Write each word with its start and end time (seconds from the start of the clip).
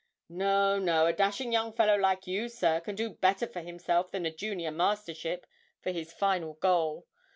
No, 0.29 0.79
no, 0.79 1.05
a 1.05 1.13
dashing 1.13 1.51
young 1.53 1.73
fellow 1.73 1.93
like 1.95 2.25
you, 2.25 2.49
sir, 2.49 2.79
can 2.79 2.95
do 2.95 3.07
better 3.11 3.45
for 3.45 3.61
himself 3.61 4.09
than 4.09 4.25
a 4.25 4.31
junior 4.33 4.71
mastership 4.71 5.45
for 5.83 5.91
his 5.91 6.11
final 6.11 6.55
goal. 6.55 7.05